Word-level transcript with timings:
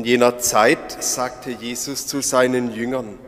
In 0.00 0.06
jener 0.06 0.38
Zeit 0.38 1.02
sagte 1.04 1.50
Jesus 1.50 2.06
zu 2.06 2.22
seinen 2.22 2.72
Jüngern, 2.72 3.18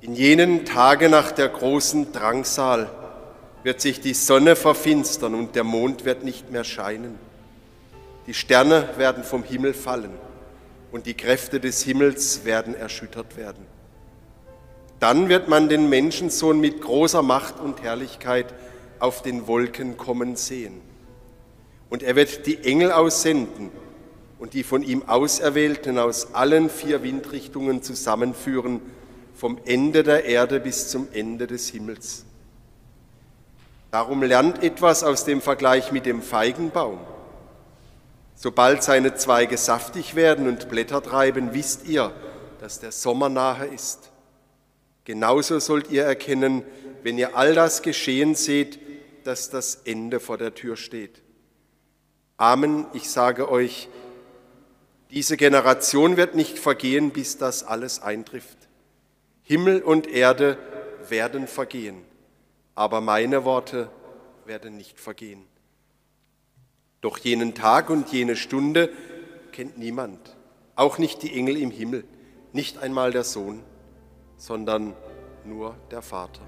in 0.00 0.14
jenen 0.14 0.64
Tagen 0.64 1.10
nach 1.10 1.30
der 1.30 1.50
großen 1.50 2.10
Drangsal 2.10 2.90
wird 3.62 3.82
sich 3.82 4.00
die 4.00 4.14
Sonne 4.14 4.56
verfinstern 4.56 5.34
und 5.34 5.54
der 5.54 5.62
Mond 5.62 6.06
wird 6.06 6.24
nicht 6.24 6.50
mehr 6.50 6.64
scheinen. 6.64 7.18
Die 8.26 8.32
Sterne 8.32 8.88
werden 8.96 9.24
vom 9.24 9.44
Himmel 9.44 9.74
fallen 9.74 10.14
und 10.90 11.04
die 11.04 11.12
Kräfte 11.12 11.60
des 11.60 11.82
Himmels 11.82 12.46
werden 12.46 12.74
erschüttert 12.74 13.36
werden. 13.36 13.66
Dann 15.00 15.28
wird 15.28 15.48
man 15.48 15.68
den 15.68 15.90
Menschensohn 15.90 16.60
mit 16.60 16.80
großer 16.80 17.20
Macht 17.20 17.60
und 17.60 17.82
Herrlichkeit 17.82 18.54
auf 19.00 19.20
den 19.20 19.46
Wolken 19.46 19.98
kommen 19.98 20.34
sehen. 20.36 20.80
Und 21.90 22.02
er 22.02 22.16
wird 22.16 22.46
die 22.46 22.64
Engel 22.64 22.90
aussenden 22.90 23.70
und 24.38 24.54
die 24.54 24.62
von 24.62 24.82
ihm 24.82 25.02
Auserwählten 25.06 25.98
aus 25.98 26.34
allen 26.34 26.68
vier 26.68 27.02
Windrichtungen 27.02 27.82
zusammenführen, 27.82 28.80
vom 29.34 29.58
Ende 29.64 30.02
der 30.02 30.24
Erde 30.24 30.60
bis 30.60 30.88
zum 30.88 31.08
Ende 31.12 31.46
des 31.46 31.68
Himmels. 31.68 32.24
Darum 33.90 34.22
lernt 34.22 34.62
etwas 34.62 35.04
aus 35.04 35.24
dem 35.24 35.40
Vergleich 35.40 35.92
mit 35.92 36.06
dem 36.06 36.22
Feigenbaum. 36.22 36.98
Sobald 38.34 38.82
seine 38.82 39.14
Zweige 39.14 39.56
saftig 39.56 40.14
werden 40.14 40.46
und 40.46 40.68
Blätter 40.68 41.02
treiben, 41.02 41.54
wisst 41.54 41.86
ihr, 41.86 42.12
dass 42.60 42.80
der 42.80 42.92
Sommer 42.92 43.28
nahe 43.28 43.66
ist. 43.66 44.10
Genauso 45.04 45.58
sollt 45.60 45.90
ihr 45.90 46.04
erkennen, 46.04 46.62
wenn 47.02 47.16
ihr 47.16 47.36
all 47.36 47.54
das 47.54 47.80
geschehen 47.82 48.34
seht, 48.34 48.78
dass 49.24 49.50
das 49.50 49.76
Ende 49.84 50.20
vor 50.20 50.36
der 50.36 50.54
Tür 50.54 50.76
steht. 50.76 51.22
Amen, 52.36 52.86
ich 52.92 53.08
sage 53.08 53.50
euch, 53.50 53.88
diese 55.10 55.36
Generation 55.36 56.16
wird 56.16 56.34
nicht 56.34 56.58
vergehen, 56.58 57.10
bis 57.10 57.38
das 57.38 57.62
alles 57.62 58.02
eintrifft. 58.02 58.58
Himmel 59.42 59.82
und 59.82 60.08
Erde 60.08 60.58
werden 61.08 61.46
vergehen, 61.46 62.02
aber 62.74 63.00
meine 63.00 63.44
Worte 63.44 63.88
werden 64.44 64.76
nicht 64.76 64.98
vergehen. 64.98 65.44
Doch 67.00 67.18
jenen 67.18 67.54
Tag 67.54 67.90
und 67.90 68.12
jene 68.12 68.34
Stunde 68.34 68.90
kennt 69.52 69.78
niemand, 69.78 70.36
auch 70.74 70.98
nicht 70.98 71.22
die 71.22 71.32
Engel 71.32 71.56
im 71.56 71.70
Himmel, 71.70 72.04
nicht 72.52 72.78
einmal 72.78 73.12
der 73.12 73.24
Sohn, 73.24 73.62
sondern 74.36 74.94
nur 75.44 75.76
der 75.92 76.02
Vater. 76.02 76.42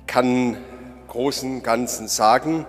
Ich 0.00 0.06
kann 0.06 0.56
großen 1.14 1.62
Ganzen 1.62 2.08
sagen, 2.08 2.66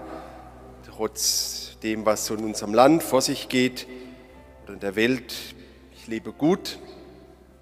trotz 0.86 1.80
dem, 1.82 2.06
was 2.06 2.28
so 2.28 2.36
in 2.36 2.44
unserem 2.44 2.76
Land 2.76 3.02
vor 3.02 3.24
sich 3.24 3.50
geht 3.50 3.88
oder 4.64 4.74
in 4.74 4.80
der 4.82 4.96
Welt. 4.96 5.34
Ich 5.96 6.06
lebe 6.06 6.32
gut, 6.32 6.78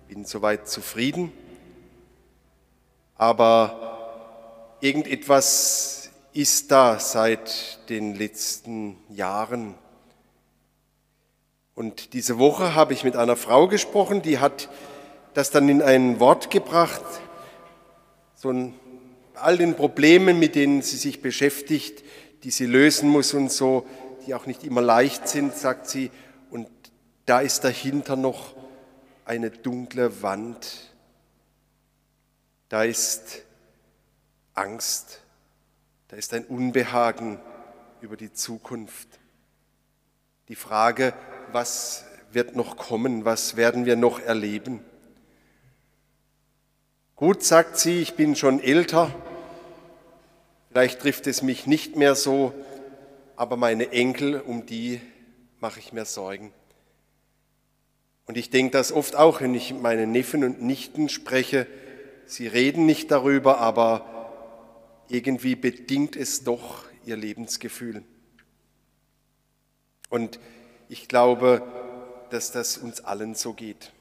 bin 0.09 0.25
soweit 0.25 0.67
zufrieden, 0.67 1.31
aber 3.15 4.75
irgendetwas 4.81 6.09
ist 6.33 6.69
da 6.69 6.99
seit 6.99 7.89
den 7.89 8.13
letzten 8.13 8.97
Jahren. 9.07 9.75
Und 11.75 12.11
diese 12.11 12.39
Woche 12.39 12.75
habe 12.75 12.91
ich 12.91 13.05
mit 13.05 13.15
einer 13.15 13.37
Frau 13.37 13.69
gesprochen, 13.69 14.21
die 14.21 14.39
hat 14.39 14.67
das 15.33 15.49
dann 15.49 15.69
in 15.69 15.81
ein 15.81 16.19
Wort 16.19 16.49
gebracht, 16.51 17.05
so 18.35 18.49
ein 18.49 18.77
all 19.35 19.57
den 19.57 19.75
Problemen, 19.75 20.39
mit 20.39 20.55
denen 20.55 20.81
sie 20.81 20.97
sich 20.97 21.21
beschäftigt, 21.21 22.03
die 22.43 22.51
sie 22.51 22.65
lösen 22.65 23.09
muss 23.09 23.33
und 23.33 23.51
so, 23.51 23.85
die 24.25 24.33
auch 24.33 24.45
nicht 24.45 24.63
immer 24.63 24.81
leicht 24.81 25.27
sind, 25.27 25.55
sagt 25.55 25.87
sie, 25.87 26.11
und 26.49 26.67
da 27.25 27.39
ist 27.39 27.63
dahinter 27.63 28.15
noch 28.15 28.55
eine 29.25 29.49
dunkle 29.49 30.21
Wand. 30.21 30.93
Da 32.69 32.83
ist 32.83 33.43
Angst, 34.53 35.21
da 36.09 36.17
ist 36.17 36.33
ein 36.33 36.45
Unbehagen 36.45 37.39
über 38.01 38.17
die 38.17 38.33
Zukunft. 38.33 39.07
Die 40.49 40.55
Frage, 40.55 41.13
was 41.51 42.05
wird 42.31 42.55
noch 42.55 42.77
kommen, 42.77 43.25
was 43.25 43.55
werden 43.55 43.85
wir 43.85 43.95
noch 43.95 44.19
erleben? 44.19 44.81
Gut, 47.15 47.43
sagt 47.43 47.77
sie, 47.77 48.01
ich 48.01 48.15
bin 48.15 48.35
schon 48.35 48.59
älter, 48.59 49.13
vielleicht 50.73 51.01
trifft 51.01 51.27
es 51.27 51.43
mich 51.43 51.67
nicht 51.67 51.97
mehr 51.97 52.15
so, 52.15 52.51
aber 53.35 53.57
meine 53.57 53.91
Enkel, 53.91 54.41
um 54.41 54.65
die 54.65 54.99
mache 55.59 55.79
ich 55.79 55.93
mir 55.93 56.03
Sorgen. 56.03 56.51
Und 58.25 58.37
ich 58.37 58.49
denke 58.49 58.71
das 58.71 58.91
oft 58.91 59.15
auch, 59.15 59.41
wenn 59.41 59.53
ich 59.53 59.71
mit 59.71 59.83
meinen 59.83 60.11
Neffen 60.11 60.43
und 60.43 60.63
Nichten 60.63 61.09
spreche. 61.09 61.67
Sie 62.25 62.47
reden 62.47 62.87
nicht 62.87 63.11
darüber, 63.11 63.59
aber 63.59 65.03
irgendwie 65.09 65.55
bedingt 65.55 66.15
es 66.15 66.43
doch 66.43 66.85
ihr 67.05 67.17
Lebensgefühl. 67.17 68.03
Und 70.09 70.39
ich 70.89 71.07
glaube, 71.07 71.61
dass 72.31 72.51
das 72.51 72.79
uns 72.79 73.01
allen 73.01 73.35
so 73.35 73.53
geht. 73.53 73.91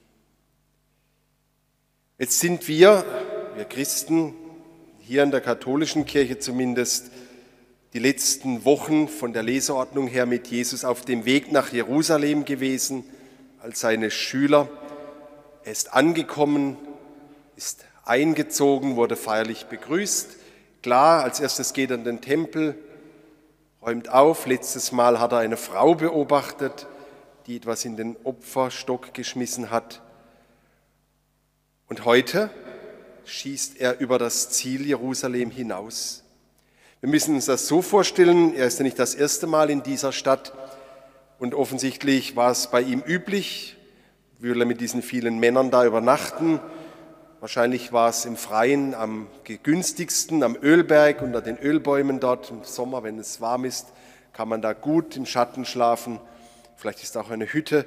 Jetzt 2.16 2.40
sind 2.40 2.66
wir, 2.66 3.04
wir 3.56 3.66
Christen, 3.66 4.34
hier 5.04 5.22
in 5.22 5.30
der 5.30 5.40
katholischen 5.40 6.06
Kirche 6.06 6.38
zumindest, 6.38 7.10
die 7.92 7.98
letzten 7.98 8.64
Wochen 8.64 9.08
von 9.08 9.32
der 9.32 9.42
Leseordnung 9.42 10.06
her 10.06 10.26
mit 10.26 10.46
Jesus 10.46 10.84
auf 10.84 11.04
dem 11.04 11.24
Weg 11.24 11.52
nach 11.52 11.72
Jerusalem 11.72 12.44
gewesen 12.44 13.04
als 13.60 13.80
seine 13.80 14.10
Schüler. 14.10 14.68
Er 15.64 15.72
ist 15.72 15.92
angekommen, 15.92 16.76
ist 17.56 17.84
eingezogen, 18.04 18.96
wurde 18.96 19.16
feierlich 19.16 19.66
begrüßt. 19.66 20.36
Klar, 20.82 21.24
als 21.24 21.40
erstes 21.40 21.72
geht 21.72 21.90
er 21.90 21.96
in 21.96 22.04
den 22.04 22.20
Tempel, 22.20 22.76
räumt 23.82 24.08
auf. 24.08 24.46
Letztes 24.46 24.92
Mal 24.92 25.20
hat 25.20 25.32
er 25.32 25.38
eine 25.38 25.56
Frau 25.56 25.94
beobachtet, 25.94 26.86
die 27.46 27.56
etwas 27.56 27.84
in 27.84 27.96
den 27.96 28.16
Opferstock 28.24 29.12
geschmissen 29.14 29.70
hat. 29.70 30.00
Und 31.88 32.04
heute 32.04 32.50
schießt 33.24 33.80
er 33.80 34.00
über 34.00 34.18
das 34.18 34.50
Ziel 34.50 34.86
Jerusalem 34.86 35.50
hinaus. 35.50 36.22
Wir 37.00 37.08
müssen 37.08 37.34
uns 37.34 37.46
das 37.46 37.66
so 37.66 37.82
vorstellen, 37.82 38.54
er 38.54 38.66
ist 38.66 38.78
ja 38.78 38.84
nicht 38.84 38.98
das 38.98 39.14
erste 39.14 39.46
Mal 39.46 39.70
in 39.70 39.82
dieser 39.82 40.12
Stadt 40.12 40.52
und 41.38 41.54
offensichtlich 41.54 42.36
war 42.36 42.52
es 42.52 42.68
bei 42.68 42.80
ihm 42.80 43.02
üblich, 43.04 43.76
würde 44.38 44.60
er 44.60 44.66
mit 44.66 44.80
diesen 44.80 45.02
vielen 45.02 45.40
Männern 45.40 45.70
da 45.70 45.84
übernachten. 45.84 46.60
Wahrscheinlich 47.40 47.92
war 47.92 48.08
es 48.08 48.24
im 48.24 48.36
Freien 48.36 48.94
am 48.94 49.26
günstigsten, 49.64 50.44
am 50.44 50.56
Ölberg, 50.62 51.22
unter 51.22 51.40
den 51.40 51.58
Ölbäumen 51.58 52.20
dort. 52.20 52.50
Im 52.50 52.62
Sommer, 52.62 53.02
wenn 53.02 53.18
es 53.18 53.40
warm 53.40 53.64
ist, 53.64 53.88
kann 54.32 54.48
man 54.48 54.62
da 54.62 54.72
gut 54.72 55.16
im 55.16 55.26
Schatten 55.26 55.64
schlafen. 55.64 56.20
Vielleicht 56.76 57.02
ist 57.02 57.16
auch 57.16 57.30
eine 57.30 57.52
Hütte. 57.52 57.86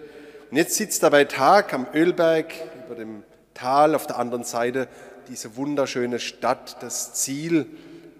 Und 0.51 0.57
jetzt 0.57 0.75
sitzt 0.75 1.03
er 1.03 1.12
bei 1.12 1.24
Tag 1.24 1.74
am 1.74 1.88
Ölberg 1.94 2.53
über 2.85 2.95
dem 2.95 3.24
Tal, 3.53 3.95
auf 3.95 4.06
der 4.06 4.19
anderen 4.19 4.44
Seite 4.44 4.90
diese 5.30 5.56
wunderschöne 5.56 6.19
Stadt, 6.19 6.81
das 6.81 7.13
Ziel 7.13 7.68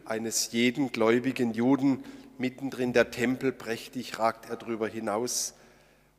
eines 0.06 0.52
jeden 0.52 0.92
gläubigen 0.92 1.54
Juden, 1.54 2.04
mittendrin 2.38 2.94
der 2.94 3.12
Tempel, 3.12 3.52
prächtig 3.52 4.20
ragt 4.20 4.50
er 4.50 4.58
darüber 4.58 4.88
hinaus. 4.88 5.54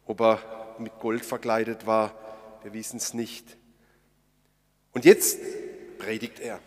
Ob 0.07 0.21
er 0.21 0.77
mit 0.79 0.99
Gold 0.99 1.25
verkleidet 1.25 1.87
war, 1.87 2.15
wir 2.63 2.73
wissen 2.73 2.97
es 2.97 3.15
nicht. 3.15 3.57
Und 4.93 5.05
jetzt 5.05 5.39
predigt 5.99 6.41
er. 6.41 6.61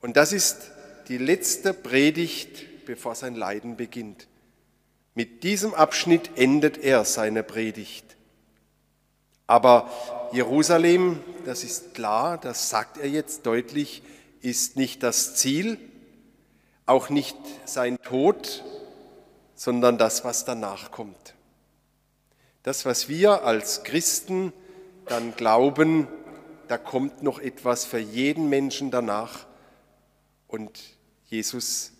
Und 0.00 0.16
das 0.16 0.32
ist 0.32 0.70
die 1.08 1.18
letzte 1.18 1.72
Predigt, 1.74 2.84
bevor 2.86 3.14
sein 3.14 3.34
Leiden 3.34 3.76
beginnt. 3.76 4.28
Mit 5.14 5.42
diesem 5.42 5.74
Abschnitt 5.74 6.30
endet 6.36 6.78
er 6.78 7.04
seine 7.04 7.42
Predigt. 7.42 8.07
Aber 9.48 9.90
Jerusalem, 10.30 11.20
das 11.46 11.64
ist 11.64 11.94
klar, 11.94 12.36
das 12.38 12.68
sagt 12.68 12.98
er 12.98 13.08
jetzt 13.08 13.46
deutlich, 13.46 14.02
ist 14.42 14.76
nicht 14.76 15.02
das 15.02 15.34
Ziel, 15.34 15.78
auch 16.84 17.08
nicht 17.08 17.36
sein 17.64 18.00
Tod, 18.02 18.62
sondern 19.54 19.96
das, 19.98 20.22
was 20.22 20.44
danach 20.44 20.90
kommt. 20.90 21.34
Das, 22.62 22.84
was 22.84 23.08
wir 23.08 23.44
als 23.44 23.82
Christen 23.84 24.52
dann 25.06 25.34
glauben, 25.34 26.06
da 26.68 26.76
kommt 26.76 27.22
noch 27.22 27.38
etwas 27.38 27.86
für 27.86 27.98
jeden 27.98 28.50
Menschen 28.50 28.90
danach 28.90 29.46
und 30.46 30.78
Jesus 31.24 31.92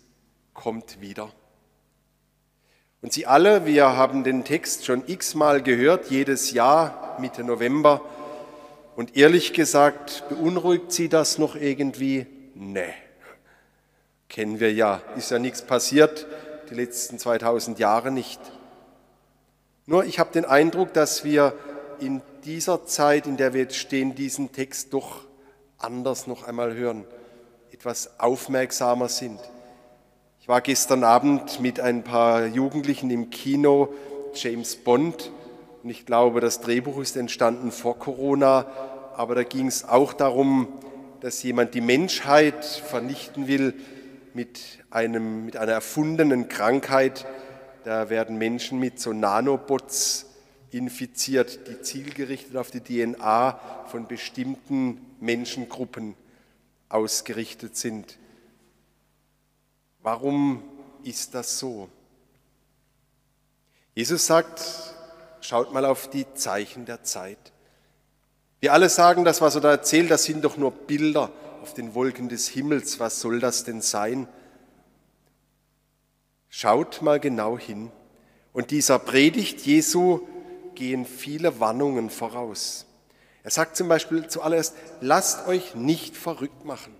kommt 0.53 1.01
wieder. 1.01 1.31
Und 3.01 3.13
Sie 3.13 3.25
alle, 3.25 3.65
wir 3.65 3.95
haben 3.95 4.25
den 4.25 4.43
Text 4.43 4.85
schon 4.85 5.03
x-mal 5.07 5.63
gehört, 5.63 6.09
jedes 6.09 6.51
Jahr 6.51 7.17
Mitte 7.19 7.45
November. 7.45 8.01
Und 8.97 9.15
ehrlich 9.15 9.53
gesagt, 9.53 10.25
beunruhigt 10.27 10.91
Sie 10.91 11.07
das 11.07 11.37
noch 11.37 11.55
irgendwie? 11.55 12.27
Nee. 12.55 12.93
Kennen 14.27 14.59
wir 14.59 14.73
ja, 14.73 15.01
ist 15.15 15.31
ja 15.31 15.39
nichts 15.39 15.61
passiert, 15.61 16.27
die 16.69 16.75
letzten 16.75 17.17
2000 17.17 17.79
Jahre 17.79 18.11
nicht. 18.11 18.39
Nur 19.85 20.03
ich 20.03 20.19
habe 20.19 20.33
den 20.33 20.45
Eindruck, 20.45 20.93
dass 20.93 21.23
wir 21.23 21.53
in 21.99 22.21
dieser 22.43 22.85
Zeit, 22.85 23.27
in 23.27 23.37
der 23.37 23.53
wir 23.53 23.61
jetzt 23.61 23.77
stehen, 23.77 24.13
diesen 24.13 24.51
Text 24.51 24.93
doch 24.93 25.21
anders 25.77 26.27
noch 26.27 26.43
einmal 26.43 26.73
hören, 26.75 27.05
etwas 27.71 28.19
aufmerksamer 28.19 29.07
sind. 29.07 29.39
War 30.49 30.61
gestern 30.61 31.03
Abend 31.03 31.59
mit 31.59 31.79
ein 31.79 32.03
paar 32.03 32.47
Jugendlichen 32.47 33.11
im 33.11 33.29
Kino 33.29 33.93
James 34.33 34.77
Bond 34.77 35.31
und 35.83 35.91
ich 35.91 36.07
glaube, 36.07 36.39
das 36.39 36.59
Drehbuch 36.59 36.99
ist 37.01 37.17
entstanden 37.17 37.71
vor 37.71 37.99
Corona, 37.99 38.65
aber 39.15 39.35
da 39.35 39.43
ging 39.43 39.67
es 39.67 39.87
auch 39.87 40.11
darum, 40.11 40.67
dass 41.19 41.43
jemand 41.43 41.75
die 41.75 41.81
Menschheit 41.81 42.65
vernichten 42.65 43.47
will 43.47 43.75
mit, 44.33 44.59
einem, 44.89 45.45
mit 45.45 45.55
einer 45.55 45.73
erfundenen 45.73 46.49
Krankheit. 46.49 47.27
Da 47.83 48.09
werden 48.09 48.39
Menschen 48.39 48.79
mit 48.79 48.99
so 48.99 49.13
Nanobots 49.13 50.25
infiziert, 50.71 51.67
die 51.67 51.79
zielgerichtet 51.81 52.57
auf 52.57 52.71
die 52.71 52.81
DNA 52.81 53.59
von 53.85 54.07
bestimmten 54.07 54.99
Menschengruppen 55.19 56.15
ausgerichtet 56.89 57.77
sind. 57.77 58.17
Warum 60.01 60.63
ist 61.03 61.35
das 61.35 61.59
so? 61.59 61.89
Jesus 63.95 64.25
sagt, 64.25 64.61
schaut 65.41 65.73
mal 65.73 65.85
auf 65.85 66.09
die 66.09 66.25
Zeichen 66.33 66.85
der 66.85 67.03
Zeit. 67.03 67.51
Wir 68.61 68.73
alle 68.73 68.89
sagen, 68.89 69.25
das, 69.25 69.41
was 69.41 69.55
er 69.55 69.61
da 69.61 69.71
erzählt, 69.71 70.11
das 70.11 70.23
sind 70.23 70.43
doch 70.43 70.57
nur 70.57 70.71
Bilder 70.71 71.31
auf 71.61 71.73
den 71.73 71.95
Wolken 71.95 72.29
des 72.29 72.47
Himmels. 72.47 72.99
Was 72.99 73.19
soll 73.19 73.39
das 73.39 73.63
denn 73.63 73.81
sein? 73.81 74.27
Schaut 76.49 77.01
mal 77.01 77.19
genau 77.19 77.57
hin. 77.57 77.91
Und 78.53 78.71
dieser 78.71 78.99
Predigt 78.99 79.61
Jesu 79.61 80.21
gehen 80.75 81.05
viele 81.05 81.59
Warnungen 81.59 82.09
voraus. 82.09 82.85
Er 83.43 83.51
sagt 83.51 83.75
zum 83.75 83.87
Beispiel 83.87 84.27
zuallererst, 84.27 84.75
lasst 85.01 85.47
euch 85.47 85.75
nicht 85.75 86.17
verrückt 86.17 86.65
machen. 86.65 86.95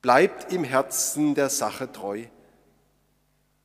Bleibt 0.00 0.52
im 0.52 0.64
Herzen 0.64 1.34
der 1.34 1.48
Sache 1.48 1.90
treu. 1.90 2.24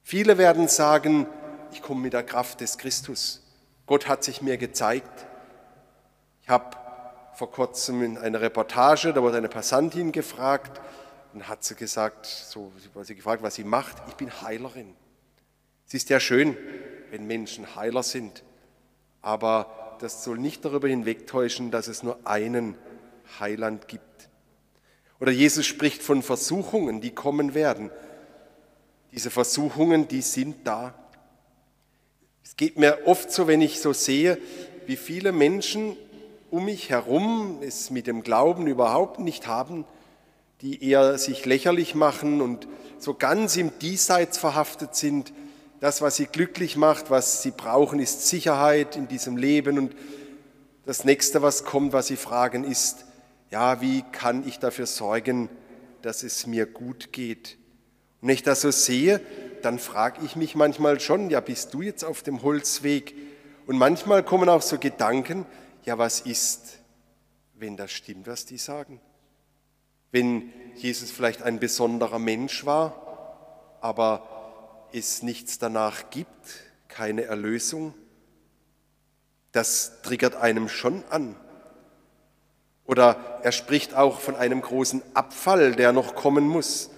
Viele 0.02 0.38
werden 0.38 0.68
sagen, 0.68 1.28
ich 1.72 1.82
komme 1.82 2.02
mit 2.02 2.14
der 2.14 2.24
Kraft 2.24 2.62
des 2.62 2.78
Christus. 2.78 3.42
Gott 3.86 4.08
hat 4.08 4.24
sich 4.24 4.42
mir 4.42 4.58
gezeigt. 4.58 5.26
Ich 6.42 6.50
habe 6.50 6.78
vor 7.36 7.52
kurzem 7.52 8.04
in 8.04 8.18
einer 8.18 8.42
Reportage, 8.42 9.14
da 9.14 9.22
wurde 9.22 9.38
eine 9.38 9.50
Passantin 9.50 10.12
gefragt 10.12 10.82
und 11.34 11.48
hat 11.48 11.64
sie 11.64 11.76
gesagt, 11.76 12.26
so 12.26 12.72
sie 13.02 13.16
gefragt, 13.16 13.44
was 13.44 13.56
sie 13.56 13.64
macht. 13.64 13.98
Ich 14.08 14.16
bin 14.16 14.30
Heilerin. 14.42 14.96
Es 15.88 15.94
ist 15.94 16.10
ja 16.10 16.20
schön, 16.20 16.58
wenn 17.12 17.28
Menschen 17.28 17.76
Heiler 17.76 18.04
sind, 18.04 18.44
aber 19.22 19.98
das 20.00 20.24
soll 20.24 20.38
nicht 20.38 20.66
darüber 20.66 20.88
hinwegtäuschen, 20.88 21.72
dass 21.72 21.88
es 21.88 22.04
nur 22.04 22.18
einen 22.26 22.78
Heiland 23.40 23.88
gibt. 23.88 24.04
Oder 25.20 25.32
Jesus 25.32 25.66
spricht 25.66 26.02
von 26.02 26.22
Versuchungen, 26.22 27.02
die 27.02 27.12
kommen 27.12 27.54
werden. 27.54 27.92
Diese 29.12 29.30
Versuchungen, 29.30 30.08
die 30.08 30.22
sind 30.22 30.66
da. 30.66 30.96
Es 32.44 32.58
geht 32.58 32.78
mir 32.78 33.00
oft 33.06 33.32
so, 33.32 33.48
wenn 33.48 33.62
ich 33.62 33.80
so 33.80 33.94
sehe, 33.94 34.38
wie 34.86 34.98
viele 34.98 35.32
Menschen 35.32 35.96
um 36.52 36.66
mich 36.66 36.90
herum 36.90 37.60
es 37.62 37.90
mit 37.90 38.06
dem 38.06 38.22
Glauben 38.22 38.68
überhaupt 38.68 39.20
nicht 39.20 39.48
haben, 39.48 39.86
die 40.62 40.88
eher 40.88 41.18
sich 41.18 41.46
lächerlich 41.46 41.96
machen 41.96 42.42
und 42.42 42.68
so 43.00 43.14
ganz 43.14 43.58
im 43.58 43.72
Diesseits 43.80 44.38
verhaftet 44.38 44.96
sind. 44.96 45.34
Das, 45.80 46.02
was 46.02 46.16
sie 46.16 46.26
glücklich 46.26 46.78
macht, 46.78 47.10
was 47.10 47.42
sie 47.42 47.52
brauchen, 47.52 48.00
ist 48.00 48.28
Sicherheit 48.28 48.96
in 48.96 49.08
diesem 49.08 49.36
Leben. 49.36 49.78
Und 49.78 49.96
das 50.86 51.04
nächste, 51.04 51.42
was 51.42 51.66
kommt, 51.66 51.92
was 51.92 52.08
sie 52.08 52.16
fragen, 52.16 52.64
ist, 52.64 53.03
ja, 53.54 53.82
wie 53.82 54.02
kann 54.12 54.48
ich 54.48 54.58
dafür 54.58 54.88
sorgen, 54.88 55.48
dass 56.02 56.24
es 56.24 56.48
mir 56.48 56.66
gut 56.66 57.14
geht? 57.14 57.60
Und 58.20 58.30
wenn 58.30 58.34
ich 58.34 58.42
das 58.42 58.62
so 58.62 58.72
sehe, 58.72 59.22
dann 59.62 59.78
frage 59.78 60.26
ich 60.26 60.36
mich 60.36 60.56
manchmal 60.56 61.00
schon, 61.00 61.30
ja, 61.30 61.40
bist 61.40 61.72
du 61.72 61.84
jetzt 61.84 62.04
auf 62.04 62.24
dem 62.24 62.42
Holzweg? 62.42 63.14
Und 63.68 63.78
manchmal 63.78 64.24
kommen 64.24 64.50
auch 64.50 64.64
so 64.64 64.80
Gedanken, 64.80 65.46
ja, 65.86 66.00
was 66.00 66.22
ist, 66.22 66.80
wenn 67.54 67.78
das 67.78 67.92
stimmt, 67.92 68.26
was 68.26 68.48
die 68.48 68.58
sagen? 68.58 69.00
Wenn 70.12 70.52
Jesus 70.74 71.12
vielleicht 71.12 71.44
ein 71.44 71.60
besonderer 71.60 72.18
Mensch 72.18 72.66
war, 72.66 73.78
aber 73.82 74.88
es 74.94 75.22
nichts 75.22 75.60
danach 75.60 76.10
gibt, 76.10 76.64
keine 76.88 77.26
Erlösung, 77.26 77.94
das 79.52 80.02
triggert 80.02 80.38
einem 80.38 80.70
schon 80.70 81.04
an. 81.12 81.36
Oder 82.86 83.40
er 83.44 83.52
spricht 83.52 83.96
auch 83.96 84.20
von 84.20 84.36
einem 84.36 84.62
großen 84.62 85.02
Abfall, 85.14 85.74
der 85.74 85.92
noch 85.94 86.16
kommen 86.16 86.48
muss. 86.48 86.90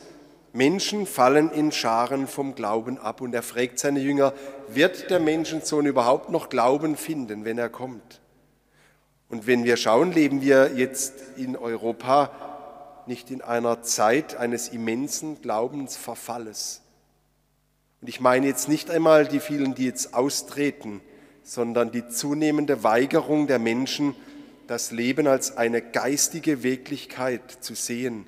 Menschen 0.53 1.05
fallen 1.05 1.51
in 1.51 1.71
Scharen 1.71 2.27
vom 2.27 2.55
Glauben 2.55 2.97
ab 2.97 3.21
und 3.21 3.35
er 3.35 3.43
fragt 3.43 3.77
seine 3.77 3.99
Jünger, 3.99 4.33
wird 4.67 5.09
der 5.09 5.19
Menschensohn 5.19 5.85
überhaupt 5.85 6.29
noch 6.29 6.49
Glauben 6.49 6.95
finden, 6.95 7.43
wenn 7.45 7.57
er 7.57 7.69
kommt? 7.69 8.21
Und 9.29 9.47
wenn 9.47 9.63
wir 9.63 9.75
schauen, 9.75 10.11
leben 10.11 10.41
wir 10.41 10.71
jetzt 10.75 11.13
in 11.35 11.57
Europa 11.57 12.31
nicht 13.05 13.31
in 13.31 13.41
einer 13.41 13.81
Zeit 13.83 14.37
eines 14.37 14.69
immensen 14.69 15.41
Glaubensverfalles. 15.41 16.81
Und 18.01 18.07
ich 18.07 18.19
meine 18.19 18.47
jetzt 18.47 18.69
nicht 18.69 18.89
einmal 18.89 19.27
die 19.27 19.39
vielen, 19.39 19.75
die 19.75 19.85
jetzt 19.85 20.13
austreten, 20.13 21.01
sondern 21.43 21.91
die 21.91 22.07
zunehmende 22.07 22.83
Weigerung 22.83 23.47
der 23.47 23.59
Menschen, 23.59 24.15
das 24.67 24.91
Leben 24.91 25.27
als 25.27 25.57
eine 25.57 25.81
geistige 25.81 26.63
Wirklichkeit 26.63 27.51
zu 27.63 27.75
sehen 27.75 28.25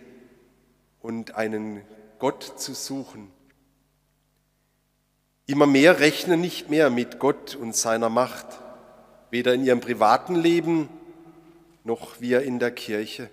und 1.02 1.36
einen 1.36 1.82
Gott 2.20 2.60
zu 2.60 2.74
suchen. 2.74 3.32
Immer 5.46 5.66
mehr 5.66 6.00
rechnen 6.00 6.42
nicht 6.42 6.70
mehr 6.70 6.90
mit 6.90 7.20
Gott 7.20 7.56
und 7.56 7.76
seiner 7.76 8.10
Macht, 8.10 8.48
weder 9.32 9.54
in 9.54 9.66
ihrem 9.66 9.80
privaten 9.80 10.36
Leben 10.36 10.90
noch 11.84 12.20
wir 12.20 12.42
in 12.42 12.60
der 12.60 12.72
Kirche. 12.72 13.30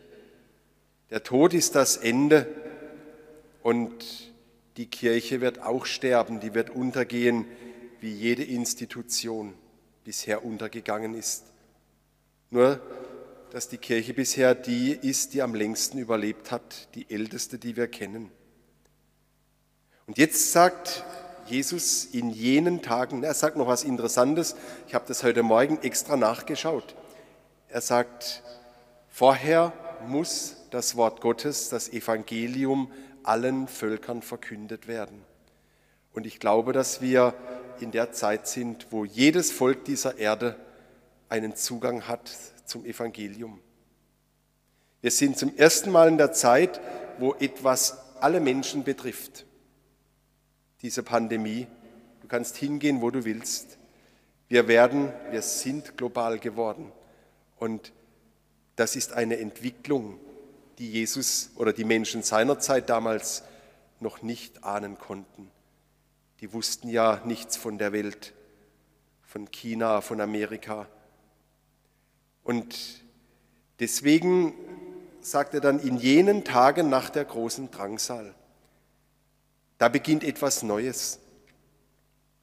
Der 1.10 1.22
Tod 1.22 1.54
ist 1.54 1.74
das 1.74 1.96
Ende 1.96 2.46
und 3.62 4.32
die 4.76 4.86
Kirche 4.86 5.40
wird 5.40 5.60
auch 5.60 5.86
sterben, 5.86 6.40
die 6.40 6.54
wird 6.54 6.70
untergehen, 6.70 7.46
wie 8.00 8.12
jede 8.12 8.44
Institution 8.44 9.54
bisher 10.04 10.44
untergegangen 10.44 11.14
ist. 11.14 11.53
Nur, 12.54 12.78
dass 13.50 13.68
die 13.68 13.78
Kirche 13.78 14.14
bisher 14.14 14.54
die 14.54 14.92
ist, 14.92 15.34
die 15.34 15.42
am 15.42 15.56
längsten 15.56 15.98
überlebt 15.98 16.52
hat, 16.52 16.94
die 16.94 17.10
älteste, 17.10 17.58
die 17.58 17.74
wir 17.74 17.88
kennen. 17.88 18.30
Und 20.06 20.18
jetzt 20.18 20.52
sagt 20.52 21.02
Jesus 21.46 22.04
in 22.04 22.30
jenen 22.30 22.80
Tagen, 22.80 23.24
er 23.24 23.34
sagt 23.34 23.56
noch 23.56 23.66
was 23.66 23.82
Interessantes, 23.82 24.54
ich 24.86 24.94
habe 24.94 25.04
das 25.08 25.24
heute 25.24 25.42
Morgen 25.42 25.80
extra 25.82 26.16
nachgeschaut. 26.16 26.94
Er 27.66 27.80
sagt, 27.80 28.44
vorher 29.08 29.72
muss 30.06 30.58
das 30.70 30.94
Wort 30.94 31.20
Gottes, 31.20 31.70
das 31.70 31.88
Evangelium 31.88 32.92
allen 33.24 33.66
Völkern 33.66 34.22
verkündet 34.22 34.86
werden. 34.86 35.22
Und 36.12 36.24
ich 36.24 36.38
glaube, 36.38 36.72
dass 36.72 37.00
wir 37.00 37.34
in 37.80 37.90
der 37.90 38.12
Zeit 38.12 38.46
sind, 38.46 38.86
wo 38.90 39.04
jedes 39.04 39.50
Volk 39.50 39.84
dieser 39.84 40.18
Erde 40.18 40.54
einen 41.28 41.56
Zugang 41.56 42.08
hat 42.08 42.30
zum 42.64 42.84
Evangelium. 42.84 43.60
Wir 45.00 45.10
sind 45.10 45.38
zum 45.38 45.54
ersten 45.56 45.90
Mal 45.90 46.08
in 46.08 46.18
der 46.18 46.32
Zeit, 46.32 46.80
wo 47.18 47.34
etwas 47.34 47.98
alle 48.20 48.40
Menschen 48.40 48.84
betrifft. 48.84 49.44
Diese 50.82 51.02
Pandemie. 51.02 51.66
Du 52.22 52.28
kannst 52.28 52.56
hingehen, 52.56 53.02
wo 53.02 53.10
du 53.10 53.24
willst. 53.24 53.78
Wir 54.48 54.66
werden, 54.68 55.12
wir 55.30 55.42
sind 55.42 55.96
global 55.98 56.38
geworden. 56.38 56.90
Und 57.58 57.92
das 58.76 58.96
ist 58.96 59.12
eine 59.12 59.38
Entwicklung, 59.38 60.18
die 60.78 60.90
Jesus 60.90 61.50
oder 61.56 61.72
die 61.72 61.84
Menschen 61.84 62.22
seiner 62.22 62.58
Zeit 62.58 62.88
damals 62.88 63.44
noch 64.00 64.22
nicht 64.22 64.64
ahnen 64.64 64.98
konnten. 64.98 65.50
Die 66.40 66.52
wussten 66.52 66.88
ja 66.88 67.20
nichts 67.24 67.56
von 67.56 67.78
der 67.78 67.92
Welt, 67.92 68.32
von 69.22 69.50
China, 69.50 70.00
von 70.00 70.20
Amerika. 70.20 70.88
Und 72.44 72.76
deswegen 73.80 74.54
sagt 75.20 75.54
er 75.54 75.60
dann, 75.60 75.80
in 75.80 75.96
jenen 75.96 76.44
Tagen 76.44 76.90
nach 76.90 77.10
der 77.10 77.24
großen 77.24 77.70
Drangsal, 77.70 78.34
da 79.78 79.88
beginnt 79.88 80.22
etwas 80.22 80.62
Neues, 80.62 81.18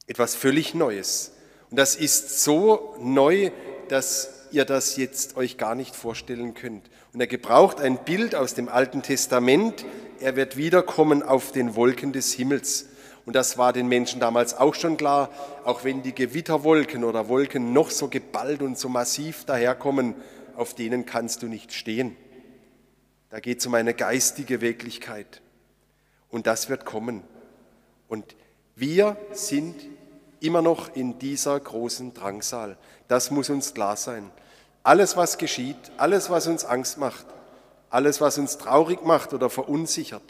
etwas 0.08 0.36
völlig 0.36 0.74
Neues. 0.74 1.32
Und 1.70 1.78
das 1.78 1.96
ist 1.96 2.44
so 2.44 2.96
neu, 3.00 3.52
dass 3.88 4.48
ihr 4.52 4.66
das 4.66 4.98
jetzt 4.98 5.38
euch 5.38 5.58
gar 5.58 5.76
nicht 5.76 5.96
vorstellen 5.96 6.54
könnt. 6.54 6.90
Und 7.14 7.22
er 7.22 7.28
gebraucht 7.28 7.80
ein 7.80 8.04
Bild 8.04 8.36
aus 8.36 8.54
dem 8.54 8.68
Alten 8.68 9.02
Testament. 9.04 9.86
Er 10.20 10.36
wird 10.36 10.58
wiederkommen 10.58 11.24
auf 11.24 11.52
den 11.52 11.76
Wolken 11.76 12.12
des 12.12 12.34
Himmels. 12.34 12.88
Und 13.26 13.36
das 13.36 13.58
war 13.58 13.72
den 13.72 13.88
Menschen 13.88 14.20
damals 14.20 14.58
auch 14.58 14.74
schon 14.74 14.98
klar, 14.98 15.30
auch 15.64 15.84
wenn 15.84 16.02
die 16.02 16.16
Gewitterwolken 16.16 17.04
oder 17.04 17.28
Wolken 17.28 17.74
noch 17.74 17.92
so 17.92 18.08
geballt 18.08 18.62
und 18.62 18.78
so 18.78 18.90
massiv 18.90 19.46
daherkommen, 19.46 20.16
auf 20.56 20.74
denen 20.74 21.06
kannst 21.06 21.44
du 21.44 21.48
nicht 21.48 21.74
stehen. 21.74 22.16
Da 23.30 23.40
geht 23.40 23.60
es 23.60 23.66
um 23.66 23.76
eine 23.76 23.94
geistige 23.94 24.62
Wirklichkeit. 24.62 25.42
Und 26.30 26.48
das 26.48 26.70
wird 26.70 26.86
kommen. 26.86 27.24
Und 28.08 28.36
wir 28.76 29.16
sind 29.32 29.76
immer 30.40 30.62
noch 30.62 30.96
in 30.96 31.20
dieser 31.20 31.60
großen 31.60 32.14
Drangsal. 32.14 32.78
Das 33.08 33.32
muss 33.32 33.50
uns 33.50 33.74
klar 33.74 33.96
sein. 33.96 34.32
Alles, 34.84 35.16
was 35.16 35.38
geschieht, 35.38 35.78
alles, 35.98 36.30
was 36.30 36.48
uns 36.48 36.66
Angst 36.66 36.98
macht, 36.98 37.26
alles, 37.90 38.20
was 38.20 38.38
uns 38.38 38.58
traurig 38.58 39.04
macht 39.06 39.34
oder 39.34 39.50
verunsichert, 39.50 40.24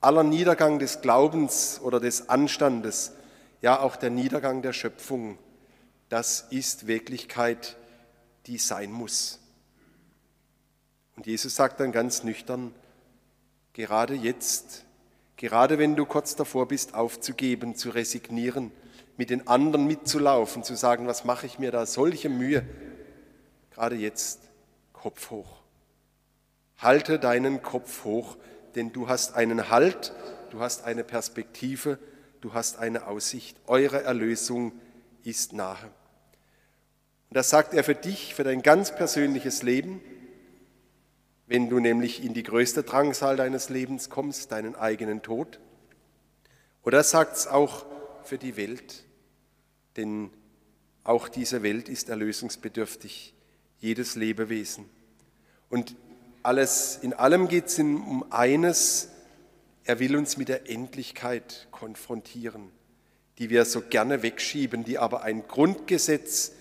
aller 0.00 0.22
Niedergang 0.22 0.78
des 0.78 1.00
Glaubens 1.00 1.80
oder 1.82 2.00
des 2.00 2.28
Anstandes, 2.28 3.12
ja 3.60 3.80
auch 3.80 3.96
der 3.96 4.10
Niedergang 4.10 4.62
der 4.62 4.72
Schöpfung, 4.72 5.38
das 6.08 6.46
ist 6.50 6.86
Wirklichkeit, 6.86 7.76
die 8.46 8.58
sein 8.58 8.90
muss. 8.90 9.38
Und 11.16 11.26
Jesus 11.26 11.54
sagt 11.54 11.80
dann 11.80 11.92
ganz 11.92 12.24
nüchtern, 12.24 12.74
gerade 13.74 14.14
jetzt, 14.14 14.84
gerade 15.36 15.78
wenn 15.78 15.96
du 15.96 16.06
kurz 16.06 16.34
davor 16.34 16.66
bist, 16.66 16.94
aufzugeben, 16.94 17.76
zu 17.76 17.90
resignieren, 17.90 18.72
mit 19.16 19.28
den 19.28 19.46
anderen 19.46 19.86
mitzulaufen, 19.86 20.64
zu 20.64 20.74
sagen, 20.74 21.06
was 21.06 21.24
mache 21.24 21.44
ich 21.44 21.58
mir 21.58 21.70
da, 21.70 21.84
solche 21.84 22.30
Mühe, 22.30 22.64
gerade 23.70 23.96
jetzt 23.96 24.40
Kopf 24.94 25.30
hoch. 25.30 25.60
Halte 26.78 27.18
deinen 27.18 27.62
Kopf 27.62 28.04
hoch, 28.04 28.38
denn 28.74 28.92
du 28.92 29.08
hast 29.08 29.34
einen 29.34 29.70
Halt, 29.70 30.12
du 30.50 30.60
hast 30.60 30.84
eine 30.84 31.04
Perspektive, 31.04 31.98
du 32.40 32.54
hast 32.54 32.78
eine 32.78 33.06
Aussicht. 33.06 33.56
Eure 33.66 34.02
Erlösung 34.02 34.72
ist 35.24 35.52
nahe. 35.52 35.90
Und 37.28 37.36
das 37.36 37.50
sagt 37.50 37.74
er 37.74 37.84
für 37.84 37.94
dich, 37.94 38.34
für 38.34 38.44
dein 38.44 38.62
ganz 38.62 38.94
persönliches 38.94 39.62
Leben, 39.62 40.00
wenn 41.46 41.68
du 41.68 41.80
nämlich 41.80 42.24
in 42.24 42.34
die 42.34 42.42
größte 42.42 42.82
Drangsal 42.82 43.36
deines 43.36 43.68
Lebens 43.70 44.08
kommst, 44.08 44.52
deinen 44.52 44.76
eigenen 44.76 45.22
Tod. 45.22 45.60
Oder 46.82 47.02
sagt 47.02 47.36
es 47.36 47.46
auch 47.46 47.86
für 48.22 48.38
die 48.38 48.56
Welt, 48.56 49.04
denn 49.96 50.30
auch 51.02 51.28
diese 51.28 51.62
Welt 51.62 51.88
ist 51.88 52.08
erlösungsbedürftig, 52.08 53.34
jedes 53.80 54.14
Lebewesen. 54.14 54.88
Und 55.68 55.96
alles, 56.42 56.98
in 57.02 57.12
allem 57.12 57.48
geht 57.48 57.66
es 57.66 57.78
um 57.78 58.24
eines, 58.30 59.08
er 59.84 59.98
will 59.98 60.16
uns 60.16 60.36
mit 60.36 60.48
der 60.48 60.70
Endlichkeit 60.70 61.68
konfrontieren, 61.70 62.70
die 63.38 63.50
wir 63.50 63.64
so 63.64 63.80
gerne 63.82 64.22
wegschieben, 64.22 64.84
die 64.84 64.98
aber 64.98 65.22
ein 65.22 65.46
Grundgesetz 65.46 66.52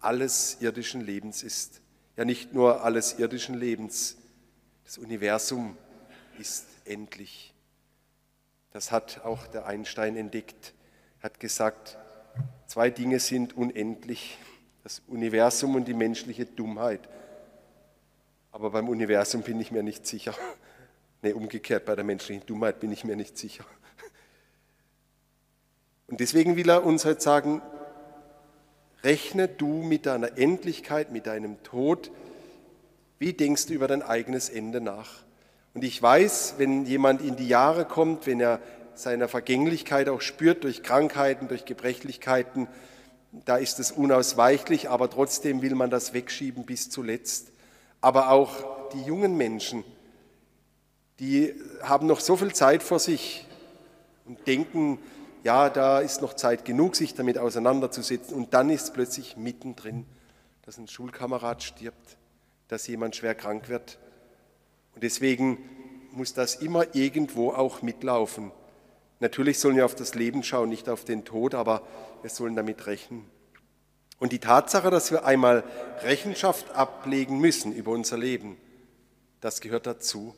alles 0.00 0.58
irdischen 0.60 1.00
Lebens 1.00 1.42
ist. 1.42 1.80
Ja, 2.16 2.24
nicht 2.24 2.52
nur 2.52 2.84
alles 2.84 3.18
irdischen 3.18 3.54
Lebens, 3.54 4.16
das 4.84 4.98
Universum 4.98 5.76
ist 6.38 6.66
endlich. 6.84 7.54
Das 8.72 8.92
hat 8.92 9.22
auch 9.24 9.46
der 9.46 9.66
Einstein 9.66 10.16
entdeckt. 10.16 10.74
Hat 11.22 11.40
gesagt, 11.40 11.96
Zwei 12.66 12.90
Dinge 12.90 13.20
sind 13.20 13.56
unendlich, 13.56 14.38
das 14.82 15.02
Universum 15.06 15.74
und 15.74 15.86
die 15.86 15.94
menschliche 15.94 16.44
Dummheit. 16.44 17.08
Aber 18.54 18.70
beim 18.70 18.88
Universum 18.88 19.42
bin 19.42 19.60
ich 19.60 19.72
mir 19.72 19.82
nicht 19.82 20.06
sicher. 20.06 20.32
Nee, 21.22 21.32
umgekehrt, 21.32 21.84
bei 21.86 21.96
der 21.96 22.04
menschlichen 22.04 22.46
Dummheit 22.46 22.78
bin 22.78 22.92
ich 22.92 23.02
mir 23.02 23.16
nicht 23.16 23.36
sicher. 23.36 23.64
Und 26.06 26.20
deswegen 26.20 26.54
will 26.54 26.68
er 26.68 26.84
uns 26.86 27.04
heute 27.04 27.20
sagen, 27.20 27.62
rechne 29.02 29.48
du 29.48 29.82
mit 29.82 30.06
deiner 30.06 30.38
Endlichkeit, 30.38 31.10
mit 31.10 31.26
deinem 31.26 31.64
Tod, 31.64 32.12
wie 33.18 33.32
denkst 33.32 33.66
du 33.66 33.74
über 33.74 33.88
dein 33.88 34.02
eigenes 34.02 34.50
Ende 34.50 34.80
nach? 34.80 35.24
Und 35.74 35.82
ich 35.82 36.00
weiß, 36.00 36.54
wenn 36.56 36.86
jemand 36.86 37.22
in 37.22 37.34
die 37.34 37.48
Jahre 37.48 37.84
kommt, 37.84 38.28
wenn 38.28 38.38
er 38.38 38.60
seiner 38.94 39.26
Vergänglichkeit 39.26 40.08
auch 40.08 40.20
spürt 40.20 40.62
durch 40.62 40.84
Krankheiten, 40.84 41.48
durch 41.48 41.64
Gebrechlichkeiten, 41.64 42.68
da 43.32 43.56
ist 43.56 43.80
es 43.80 43.90
unausweichlich, 43.90 44.88
aber 44.88 45.10
trotzdem 45.10 45.60
will 45.60 45.74
man 45.74 45.90
das 45.90 46.12
wegschieben 46.12 46.64
bis 46.64 46.88
zuletzt. 46.88 47.50
Aber 48.04 48.28
auch 48.32 48.90
die 48.92 49.00
jungen 49.00 49.34
Menschen, 49.38 49.82
die 51.20 51.54
haben 51.82 52.06
noch 52.06 52.20
so 52.20 52.36
viel 52.36 52.52
Zeit 52.52 52.82
vor 52.82 52.98
sich 52.98 53.46
und 54.26 54.46
denken, 54.46 54.98
ja, 55.42 55.70
da 55.70 56.00
ist 56.00 56.20
noch 56.20 56.34
Zeit 56.34 56.66
genug, 56.66 56.96
sich 56.96 57.14
damit 57.14 57.38
auseinanderzusetzen. 57.38 58.36
Und 58.36 58.52
dann 58.52 58.68
ist 58.68 58.92
plötzlich 58.92 59.38
mittendrin, 59.38 60.04
dass 60.66 60.76
ein 60.76 60.86
Schulkamerad 60.86 61.62
stirbt, 61.62 62.18
dass 62.68 62.86
jemand 62.88 63.16
schwer 63.16 63.34
krank 63.34 63.70
wird. 63.70 63.98
Und 64.94 65.02
deswegen 65.02 65.56
muss 66.12 66.34
das 66.34 66.56
immer 66.56 66.94
irgendwo 66.94 67.52
auch 67.52 67.80
mitlaufen. 67.80 68.52
Natürlich 69.20 69.58
sollen 69.58 69.76
wir 69.76 69.86
auf 69.86 69.94
das 69.94 70.14
Leben 70.14 70.42
schauen, 70.42 70.68
nicht 70.68 70.90
auf 70.90 71.06
den 71.06 71.24
Tod, 71.24 71.54
aber 71.54 71.80
wir 72.20 72.28
sollen 72.28 72.54
damit 72.54 72.86
rechnen. 72.86 73.24
Und 74.18 74.32
die 74.32 74.38
Tatsache, 74.38 74.90
dass 74.90 75.10
wir 75.10 75.24
einmal 75.24 75.64
Rechenschaft 76.02 76.74
ablegen 76.74 77.38
müssen 77.38 77.72
über 77.72 77.90
unser 77.90 78.16
Leben, 78.16 78.56
das 79.40 79.60
gehört 79.60 79.86
dazu. 79.86 80.34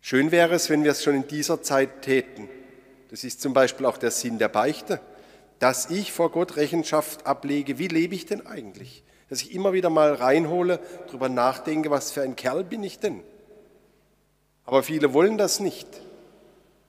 Schön 0.00 0.30
wäre 0.30 0.54
es, 0.54 0.68
wenn 0.70 0.84
wir 0.84 0.92
es 0.92 1.02
schon 1.02 1.14
in 1.14 1.28
dieser 1.28 1.62
Zeit 1.62 2.02
täten. 2.02 2.48
Das 3.10 3.24
ist 3.24 3.40
zum 3.40 3.52
Beispiel 3.52 3.86
auch 3.86 3.98
der 3.98 4.10
Sinn 4.10 4.38
der 4.38 4.48
Beichte, 4.48 5.00
dass 5.58 5.90
ich 5.90 6.12
vor 6.12 6.30
Gott 6.32 6.56
Rechenschaft 6.56 7.26
ablege, 7.26 7.78
wie 7.78 7.88
lebe 7.88 8.14
ich 8.14 8.26
denn 8.26 8.46
eigentlich? 8.46 9.04
Dass 9.28 9.42
ich 9.42 9.54
immer 9.54 9.72
wieder 9.72 9.90
mal 9.90 10.12
reinhole, 10.14 10.80
darüber 11.06 11.28
nachdenke, 11.28 11.90
was 11.90 12.10
für 12.10 12.22
ein 12.22 12.36
Kerl 12.36 12.64
bin 12.64 12.82
ich 12.82 12.98
denn? 12.98 13.22
Aber 14.64 14.82
viele 14.82 15.14
wollen 15.14 15.38
das 15.38 15.60
nicht. 15.60 15.86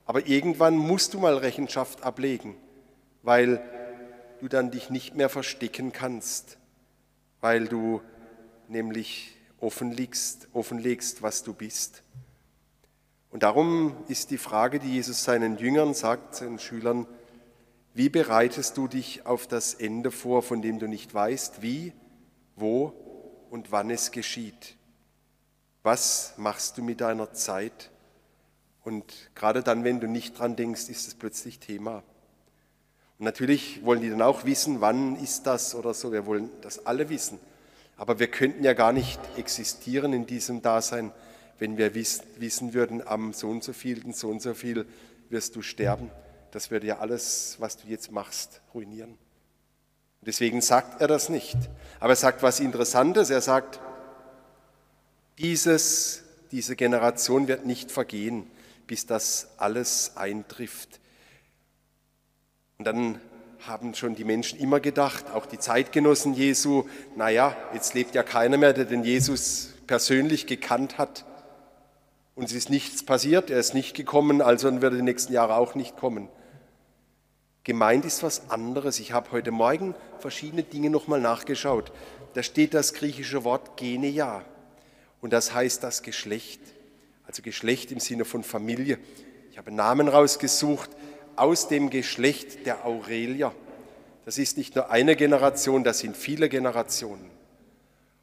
Aber 0.06 0.28
irgendwann 0.28 0.76
musst 0.76 1.14
du 1.14 1.20
mal 1.20 1.38
Rechenschaft 1.38 2.04
ablegen, 2.04 2.56
weil 3.22 3.62
du 4.44 4.50
dann 4.50 4.72
dich 4.72 4.90
nicht 4.90 5.16
mehr 5.16 5.30
verstecken 5.30 5.94
kannst, 5.94 6.58
weil 7.40 7.66
du 7.70 8.02
nämlich 8.68 9.38
offenlegst, 9.62 10.50
offenlegst, 10.52 11.22
was 11.22 11.44
du 11.44 11.54
bist. 11.54 12.04
Und 13.30 13.44
darum 13.44 13.96
ist 14.10 14.32
die 14.32 14.38
Frage, 14.38 14.80
die 14.80 14.96
Jesus 14.96 15.24
seinen 15.24 15.58
Jüngern 15.60 15.94
sagt, 15.94 16.36
seinen 16.36 16.60
Schülern, 16.60 17.08
wie 17.94 18.10
bereitest 18.10 18.76
du 18.76 18.90
dich 18.90 19.26
auf 19.26 19.48
das 19.48 19.76
Ende 19.76 20.12
vor, 20.12 20.44
von 20.44 20.62
dem 20.62 20.78
du 20.78 20.90
nicht 20.90 21.14
weißt, 21.14 21.62
wie, 21.62 21.94
wo 22.58 22.88
und 23.50 23.72
wann 23.72 23.90
es 23.90 24.12
geschieht? 24.12 24.76
Was 25.84 26.34
machst 26.36 26.78
du 26.78 26.84
mit 26.84 27.00
deiner 27.00 27.32
Zeit? 27.32 27.92
Und 28.84 29.06
gerade 29.36 29.64
dann, 29.64 29.86
wenn 29.86 30.02
du 30.02 30.08
nicht 30.10 30.38
dran 30.38 30.58
denkst, 30.58 30.90
ist 30.90 31.08
es 31.08 31.16
plötzlich 31.16 31.60
Thema. 31.60 32.04
Natürlich 33.24 33.84
wollen 33.84 34.02
die 34.02 34.10
dann 34.10 34.22
auch 34.22 34.46
wissen, 34.46 34.82
wann 34.82 35.16
ist 35.18 35.48
das 35.48 35.76
oder 35.76 35.94
so. 35.94 36.12
Wir 36.12 36.26
wollen 36.26 36.50
das 36.62 36.86
alle 36.86 37.10
wissen. 37.10 37.40
Aber 37.98 38.20
wir 38.20 38.28
könnten 38.28 38.64
ja 38.64 38.74
gar 38.74 38.94
nicht 38.94 39.20
existieren 39.38 40.14
in 40.14 40.26
diesem 40.26 40.62
Dasein, 40.62 41.12
wenn 41.60 41.78
wir 41.78 41.94
wissen 41.96 42.74
würden, 42.74 43.06
am 43.06 43.34
so 43.34 43.50
und 43.50 43.64
so 43.64 43.74
viel, 43.74 44.14
so 44.14 44.30
und 44.30 44.42
so 44.42 44.54
viel 44.54 44.86
wirst 45.30 45.56
du 45.56 45.62
sterben. 45.62 46.10
Das 46.52 46.72
würde 46.72 46.88
ja 46.88 47.00
alles, 47.00 47.56
was 47.60 47.78
du 47.78 47.88
jetzt 47.88 48.12
machst, 48.12 48.62
ruinieren. 48.74 49.18
Deswegen 50.22 50.62
sagt 50.62 51.02
er 51.02 51.08
das 51.08 51.30
nicht. 51.30 51.58
Aber 52.00 52.14
er 52.14 52.18
sagt 52.18 52.44
was 52.44 52.60
Interessantes. 52.60 53.30
Er 53.30 53.42
sagt, 53.42 53.80
dieses, 55.38 56.24
diese 56.52 56.76
Generation 56.76 57.48
wird 57.48 57.66
nicht 57.66 57.92
vergehen 57.92 58.48
bis 58.88 59.06
das 59.06 59.48
alles 59.58 60.14
eintrifft. 60.16 61.00
Und 62.84 62.88
dann 62.88 63.22
haben 63.66 63.94
schon 63.94 64.14
die 64.14 64.26
Menschen 64.26 64.60
immer 64.60 64.82
gedacht, 64.82 65.32
auch 65.34 65.46
die 65.46 65.58
Zeitgenossen 65.58 66.34
Jesu, 66.34 66.84
naja, 67.16 67.56
jetzt 67.74 67.94
lebt 67.94 68.14
ja 68.14 68.24
keiner 68.24 68.58
mehr, 68.58 68.74
der 68.74 68.84
den 68.84 69.06
Jesus 69.06 69.70
persönlich 69.88 70.48
gekannt 70.48 70.98
hat. 70.98 71.24
Und 72.36 72.44
es 72.44 72.52
ist 72.52 72.70
nichts 72.70 73.06
passiert, 73.06 73.50
er 73.50 73.58
ist 73.58 73.74
nicht 73.74 73.96
gekommen, 73.96 74.42
also 74.42 74.70
wird 74.82 74.84
er 74.84 74.98
die 74.98 75.02
nächsten 75.02 75.32
Jahre 75.32 75.56
auch 75.56 75.76
nicht 75.76 75.96
kommen. 75.96 76.28
Gemeint 77.64 78.04
ist 78.04 78.22
was 78.22 78.50
anderes. 78.50 79.00
Ich 79.00 79.14
habe 79.14 79.32
heute 79.32 79.52
Morgen 79.52 79.96
verschiedene 80.20 80.64
Dinge 80.64 80.90
nochmal 80.90 81.22
nachgeschaut. 81.22 81.94
Da 82.34 82.44
steht 82.44 82.74
das 82.74 82.94
griechische 82.94 83.46
Wort 83.46 83.78
Genea 83.78 84.44
und 85.22 85.32
das 85.32 85.54
heißt 85.54 85.82
das 85.84 86.02
Geschlecht 86.02 86.60
also 87.26 87.42
Geschlecht 87.42 87.94
im 87.94 88.02
Sinne 88.02 88.26
von 88.26 88.44
Familie. 88.44 89.00
Ich 89.52 89.58
habe 89.58 89.72
Namen 89.72 90.08
rausgesucht 90.08 90.90
aus 91.36 91.68
dem 91.68 91.90
Geschlecht 91.90 92.66
der 92.66 92.86
Aurelier. 92.86 93.54
Das 94.26 94.38
ist 94.38 94.58
nicht 94.58 94.76
nur 94.76 94.90
eine 94.90 95.16
Generation, 95.16 95.84
das 95.84 96.00
sind 96.00 96.16
viele 96.16 96.50
Generationen. 96.50 97.30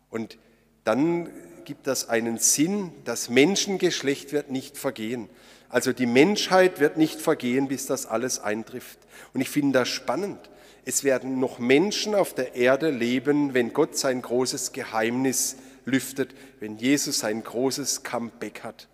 Und 0.09 0.39
dann 0.85 1.29
gibt 1.65 1.87
das 1.87 2.09
einen 2.09 2.39
Sinn, 2.39 2.93
das 3.05 3.29
Menschengeschlecht 3.29 4.33
wird 4.33 4.51
nicht 4.51 4.79
vergehen. 4.79 5.29
Also 5.69 5.93
die 5.93 6.07
Menschheit 6.07 6.81
wird 6.81 6.97
nicht 6.97 7.21
vergehen, 7.21 7.69
bis 7.69 7.87
das 7.87 8.07
alles 8.07 8.41
eintrifft. 8.41 8.99
Und 9.33 9.41
ich 9.41 9.51
finde 9.51 9.79
das 9.79 9.89
spannend. 9.89 10.51
Es 10.85 11.05
werden 11.05 11.39
noch 11.39 11.59
Menschen 11.59 12.15
auf 12.15 12.35
der 12.35 12.55
Erde 12.55 12.91
leben, 12.91 13.55
wenn 13.55 13.73
Gott 13.73 13.97
sein 13.97 14.23
großes 14.23 14.73
Geheimnis 14.73 15.57
lüftet, 15.85 16.35
wenn 16.59 16.79
Jesus 16.79 17.21
sein 17.21 17.45
großes 17.45 18.03
Comeback 18.03 18.65
hat. 18.65 18.89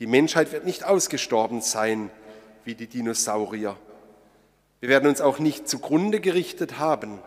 Die 0.00 0.06
Menschheit 0.06 0.52
wird 0.52 0.64
nicht 0.64 0.84
ausgestorben 0.84 1.60
sein 1.60 2.10
wie 2.64 2.74
die 2.74 2.86
Dinosaurier. 2.86 3.76
Wir 4.80 4.88
werden 4.88 5.08
uns 5.08 5.20
auch 5.20 5.38
nicht 5.38 5.68
zugrunde 5.68 6.20
gerichtet 6.20 6.78
haben. 6.78 7.18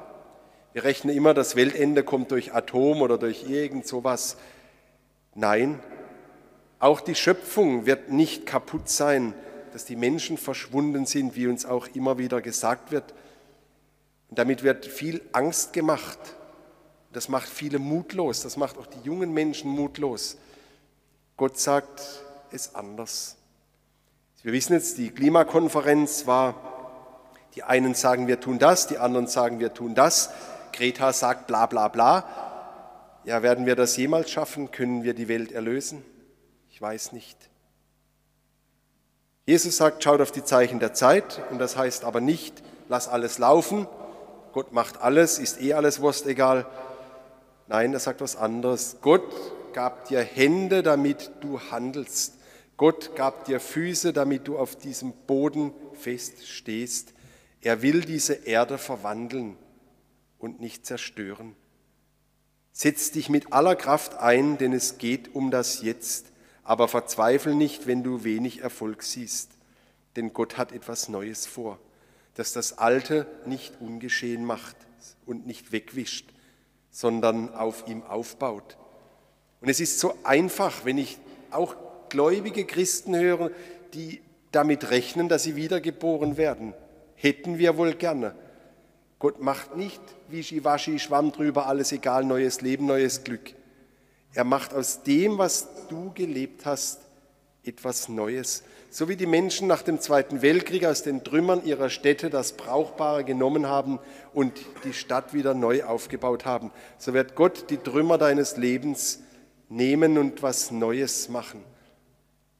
Wir 0.73 0.83
rechnen 0.83 1.15
immer, 1.15 1.33
das 1.33 1.55
Weltende 1.55 2.03
kommt 2.03 2.31
durch 2.31 2.53
Atom 2.53 3.01
oder 3.01 3.17
durch 3.17 3.49
irgend 3.49 3.85
sowas. 3.85 4.37
Nein, 5.35 5.79
auch 6.79 7.01
die 7.01 7.15
Schöpfung 7.15 7.85
wird 7.85 8.09
nicht 8.09 8.45
kaputt 8.45 8.89
sein, 8.89 9.33
dass 9.73 9.85
die 9.85 9.95
Menschen 9.95 10.37
verschwunden 10.37 11.05
sind, 11.05 11.35
wie 11.35 11.47
uns 11.47 11.65
auch 11.65 11.87
immer 11.93 12.17
wieder 12.17 12.41
gesagt 12.41 12.91
wird. 12.91 13.13
Und 14.29 14.39
damit 14.39 14.63
wird 14.63 14.85
viel 14.85 15.21
Angst 15.31 15.73
gemacht. 15.73 16.19
Das 17.13 17.27
macht 17.27 17.49
viele 17.49 17.79
mutlos, 17.79 18.41
das 18.41 18.55
macht 18.55 18.77
auch 18.77 18.87
die 18.87 19.01
jungen 19.03 19.33
Menschen 19.33 19.69
mutlos. 19.71 20.37
Gott 21.35 21.59
sagt 21.59 22.01
es 22.51 22.75
anders. 22.75 23.37
Wir 24.43 24.53
wissen 24.53 24.73
jetzt, 24.73 24.97
die 24.97 25.11
Klimakonferenz 25.11 26.25
war, 26.25 26.55
die 27.53 27.61
einen 27.61 27.93
sagen, 27.93 28.25
wir 28.27 28.39
tun 28.39 28.57
das, 28.57 28.87
die 28.87 28.97
anderen 28.97 29.27
sagen, 29.27 29.59
wir 29.59 29.73
tun 29.73 29.93
das. 29.93 30.31
Greta 30.73 31.13
sagt 31.13 31.45
bla 31.45 31.67
bla 31.67 31.89
bla. 31.89 32.25
Ja, 33.23 33.43
werden 33.43 33.67
wir 33.67 33.75
das 33.75 33.95
jemals 33.97 34.31
schaffen? 34.31 34.71
Können 34.71 35.03
wir 35.03 35.13
die 35.13 35.27
Welt 35.27 35.51
erlösen? 35.51 36.03
Ich 36.71 36.81
weiß 36.81 37.11
nicht. 37.11 37.37
Jesus 39.45 39.77
sagt, 39.77 40.03
schaut 40.03 40.21
auf 40.21 40.31
die 40.31 40.43
Zeichen 40.43 40.79
der 40.79 40.93
Zeit 40.93 41.39
und 41.51 41.59
das 41.59 41.77
heißt 41.77 42.03
aber 42.03 42.19
nicht, 42.19 42.63
lass 42.89 43.07
alles 43.07 43.37
laufen, 43.37 43.87
Gott 44.53 44.71
macht 44.73 45.01
alles, 45.01 45.37
ist 45.37 45.61
eh 45.61 45.73
alles 45.73 46.01
Wurst 46.01 46.25
egal. 46.25 46.65
Nein, 47.67 47.93
er 47.93 47.99
sagt 47.99 48.21
was 48.21 48.35
anderes. 48.35 48.97
Gott 49.01 49.23
gab 49.73 50.07
dir 50.07 50.21
Hände, 50.21 50.83
damit 50.83 51.31
du 51.41 51.59
handelst. 51.59 52.40
Gott 52.81 53.15
gab 53.15 53.45
dir 53.45 53.59
Füße, 53.59 54.11
damit 54.11 54.47
du 54.47 54.57
auf 54.57 54.75
diesem 54.75 55.13
Boden 55.27 55.71
fest 55.93 56.47
stehst. 56.47 57.13
Er 57.61 57.83
will 57.83 58.01
diese 58.01 58.33
Erde 58.33 58.79
verwandeln 58.79 59.55
und 60.39 60.59
nicht 60.59 60.87
zerstören. 60.87 61.55
Setz 62.73 63.11
dich 63.11 63.29
mit 63.29 63.53
aller 63.53 63.75
Kraft 63.75 64.15
ein, 64.15 64.57
denn 64.57 64.73
es 64.73 64.97
geht 64.97 65.35
um 65.35 65.51
das 65.51 65.83
Jetzt. 65.83 66.31
Aber 66.63 66.87
verzweifel 66.87 67.53
nicht, 67.53 67.85
wenn 67.85 68.01
du 68.01 68.23
wenig 68.23 68.61
Erfolg 68.61 69.03
siehst, 69.03 69.51
denn 70.15 70.33
Gott 70.33 70.57
hat 70.57 70.71
etwas 70.71 71.07
Neues 71.07 71.45
vor, 71.45 71.77
das 72.33 72.51
das 72.51 72.79
Alte 72.79 73.27
nicht 73.45 73.79
ungeschehen 73.79 74.43
macht 74.43 74.75
und 75.27 75.45
nicht 75.45 75.71
wegwischt, 75.71 76.33
sondern 76.89 77.53
auf 77.53 77.87
ihm 77.87 78.01
aufbaut. 78.01 78.75
Und 79.59 79.69
es 79.69 79.79
ist 79.79 79.99
so 79.99 80.15
einfach, 80.23 80.83
wenn 80.83 80.97
ich 80.97 81.19
auch 81.51 81.75
gläubige 82.11 82.65
Christen 82.65 83.15
höre, 83.15 83.49
die 83.95 84.21
damit 84.51 84.91
rechnen, 84.91 85.29
dass 85.29 85.43
sie 85.43 85.55
wiedergeboren 85.55 86.37
werden. 86.37 86.75
Hätten 87.15 87.57
wir 87.57 87.77
wohl 87.77 87.93
gerne. 87.95 88.35
Gott 89.17 89.41
macht 89.41 89.75
nicht 89.75 90.01
Wischiwaschi, 90.29 90.99
Schwamm 90.99 91.31
drüber, 91.31 91.67
alles 91.67 91.91
egal, 91.91 92.23
neues 92.23 92.61
Leben, 92.61 92.85
neues 92.85 93.23
Glück. 93.23 93.53
Er 94.33 94.43
macht 94.43 94.73
aus 94.73 95.03
dem, 95.03 95.37
was 95.37 95.87
du 95.89 96.11
gelebt 96.13 96.65
hast, 96.65 97.01
etwas 97.63 98.09
Neues. 98.09 98.63
So 98.89 99.07
wie 99.07 99.15
die 99.15 99.25
Menschen 99.25 99.67
nach 99.67 99.83
dem 99.83 100.01
Zweiten 100.01 100.41
Weltkrieg 100.41 100.85
aus 100.85 101.03
den 101.03 101.23
Trümmern 101.23 101.63
ihrer 101.63 101.89
Städte 101.89 102.29
das 102.29 102.53
Brauchbare 102.53 103.23
genommen 103.23 103.67
haben 103.67 103.99
und 104.33 104.53
die 104.83 104.93
Stadt 104.93 105.33
wieder 105.33 105.53
neu 105.53 105.83
aufgebaut 105.83 106.45
haben, 106.45 106.71
so 106.97 107.13
wird 107.13 107.35
Gott 107.35 107.69
die 107.69 107.77
Trümmer 107.77 108.17
deines 108.17 108.57
Lebens 108.57 109.19
nehmen 109.69 110.17
und 110.17 110.43
was 110.43 110.71
Neues 110.71 111.29
machen. 111.29 111.63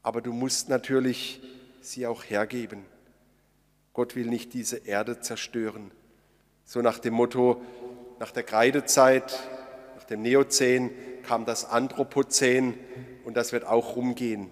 Aber 0.02 0.20
du 0.20 0.32
musst 0.32 0.68
natürlich 0.68 1.40
sie 1.80 2.06
auch 2.06 2.24
hergeben. 2.24 2.84
Gott 3.92 4.16
will 4.16 4.26
nicht 4.26 4.54
diese 4.54 4.78
Erde 4.78 5.20
zerstören. 5.20 5.90
So 6.64 6.80
nach 6.80 6.98
dem 6.98 7.14
Motto, 7.14 7.60
nach 8.18 8.30
der 8.30 8.42
Kreidezeit, 8.42 9.32
nach 9.96 10.04
dem 10.04 10.22
Neozän 10.22 10.90
kam 11.22 11.44
das 11.44 11.64
Anthropozän 11.64 12.74
und 13.24 13.36
das 13.36 13.52
wird 13.52 13.64
auch 13.64 13.96
rumgehen. 13.96 14.50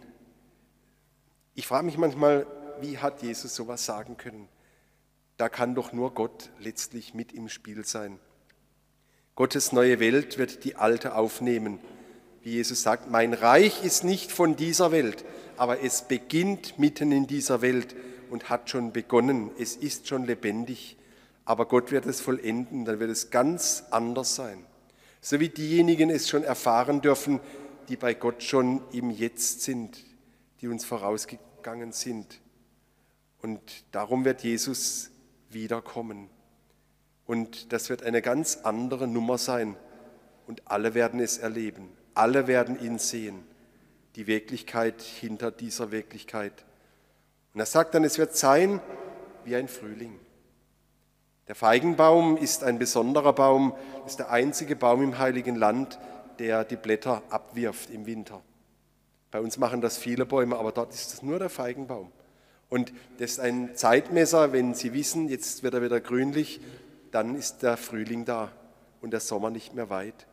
Ich 1.55 1.67
frage 1.67 1.87
mich 1.87 1.99
manchmal, 1.99 2.47
wie 2.81 2.99
hat 2.99 3.23
Jesus 3.23 3.55
sowas 3.55 3.85
sagen 3.85 4.17
können? 4.17 4.49
Da 5.37 5.49
kann 5.49 5.75
doch 5.75 5.93
nur 5.93 6.15
Gott 6.15 6.51
letztlich 6.59 7.15
mit 7.15 7.33
im 7.33 7.49
Spiel 7.49 7.85
sein. 7.85 8.19
Gottes 9.35 9.73
neue 9.73 10.01
Welt 10.01 10.37
wird 10.37 10.65
die 10.65 10.77
alte 10.77 11.15
aufnehmen. 11.15 11.81
Wie 12.43 12.53
Jesus 12.53 12.83
sagt, 12.83 13.11
mein 13.11 13.35
Reich 13.35 13.85
ist 13.85 14.05
nicht 14.05 14.33
von 14.33 14.57
dieser 14.57 14.93
Welt, 14.93 15.25
aber 15.57 15.83
es 15.83 16.03
beginnt 16.03 16.79
mitten 16.79 17.13
in 17.13 17.27
dieser 17.27 17.61
Welt 17.61 17.95
und 18.31 18.49
hat 18.49 18.71
schon 18.71 18.93
begonnen. 18.93 19.51
Es 19.59 19.77
ist 19.77 20.09
schon 20.09 20.25
lebendig 20.25 20.97
aber 21.51 21.67
Gott 21.67 21.91
wird 21.91 22.07
es 22.07 22.21
vollenden, 22.21 22.85
dann 22.85 23.01
wird 23.01 23.11
es 23.11 23.31
ganz 23.31 23.83
anders 23.91 24.37
sein. 24.37 24.65
So 25.21 25.41
wie 25.41 25.49
diejenigen 25.49 26.09
es 26.09 26.29
schon 26.29 26.45
erfahren 26.45 27.01
dürfen, 27.01 27.41
die 27.89 27.97
bei 27.97 28.15
Gott 28.15 28.45
schon 28.45 28.81
im 28.93 29.11
Jetzt 29.11 29.63
sind, 29.63 30.05
die 30.61 30.69
uns 30.69 30.85
vorausgegangen 30.85 31.91
sind. 31.91 32.41
Und 33.43 33.61
darum 33.91 34.25
wird 34.25 34.45
Jesus 34.45 35.11
wiederkommen. 35.49 36.31
Und 37.27 37.73
das 37.73 37.91
wird 37.91 38.05
eine 38.05 38.23
ganz 38.23 38.59
andere 38.63 39.09
Nummer 39.09 39.37
sein. 39.37 39.75
Und 40.47 40.63
alle 40.69 40.95
werden 40.95 41.19
es 41.19 41.39
erleben. 41.39 41.89
Alle 42.15 42.47
werden 42.47 42.81
ihn 42.81 42.99
sehen. 42.99 43.43
Die 44.17 44.27
Wirklichkeit 44.27 45.01
hinter 45.01 45.51
dieser 45.51 45.91
Wirklichkeit. 45.91 46.65
Und 47.55 47.61
er 47.61 47.67
sagt 47.67 47.95
dann, 47.95 48.05
es 48.05 48.19
wird 48.19 48.37
sein 48.37 48.81
wie 49.45 49.57
ein 49.57 49.69
Frühling. 49.69 50.19
Der 51.49 51.55
Feigenbaum 51.55 52.37
ist 52.37 52.63
ein 52.63 52.79
besonderer 52.79 53.33
Baum, 53.33 53.75
ist 54.07 54.19
der 54.19 54.31
einzige 54.31 54.77
Baum 54.77 55.03
im 55.03 55.19
Heiligen 55.19 55.57
Land, 55.57 55.99
der 56.39 56.65
die 56.65 56.77
Blätter 56.77 57.23
abwirft 57.29 57.91
im 57.91 58.07
Winter. 58.07 58.41
Bei 59.31 59.41
uns 59.41 59.59
machen 59.59 59.81
das 59.81 59.99
viele 59.99 60.27
Bäume, 60.27 60.57
aber 60.57 60.73
dort 60.73 60.95
ist 60.95 61.13
es 61.13 61.23
nur 61.23 61.39
der 61.39 61.51
Feigenbaum. 61.51 62.13
Und 62.69 62.93
das 63.19 63.33
ist 63.33 63.41
ein 63.41 63.75
Zeitmesser, 63.75 64.53
wenn 64.53 64.75
Sie 64.75 64.93
wissen, 64.93 65.29
jetzt 65.29 65.63
wird 65.63 65.75
er 65.75 65.83
wieder 65.83 66.01
grünlich, 66.01 66.61
dann 67.11 67.35
ist 67.35 67.63
der 67.63 67.77
Frühling 67.77 68.25
da 68.25 68.53
und 69.01 69.11
der 69.11 69.21
Sommer 69.21 69.51
nicht 69.51 69.75
mehr 69.75 69.91
weit. 69.91 70.27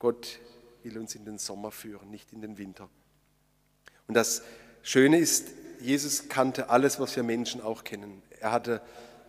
Gott 0.00 0.40
will 0.84 0.98
uns 0.98 1.14
in 1.14 1.24
den 1.24 1.38
Sommer 1.38 1.70
führen, 1.70 2.10
nicht 2.10 2.32
in 2.32 2.40
den 2.40 2.58
Winter. 2.58 2.88
Und 4.06 4.14
das 4.14 4.42
Schöne 4.82 5.18
ist, 5.18 5.48
Jesus 5.80 6.28
kannte 6.28 6.68
alles, 6.68 7.00
was 7.00 7.16
wir 7.16 7.22
Menschen 7.22 7.60
auch 7.60 7.84
kennen. 7.84 8.22
Er 8.40 8.52
hatte 8.52 8.82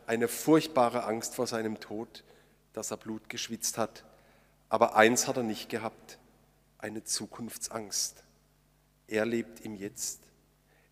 eine 0.08 0.28
furchtbare 0.28 1.04
Angst 1.06 1.36
vor 1.36 1.48
seinem 1.48 1.80
Tod, 1.80 2.24
dass 2.74 2.92
er 2.92 2.98
Blut 2.98 3.30
geschwitzt 3.30 3.78
hat. 3.78 4.04
Aber 4.70 4.96
eins 4.96 5.28
hat 5.28 5.38
er 5.38 5.44
nicht 5.44 5.70
gehabt, 5.70 6.18
eine 6.78 7.04
Zukunftsangst. 7.04 8.24
Er 9.08 9.26
lebt 9.26 9.62
im 9.62 9.76
Jetzt. 9.76 10.20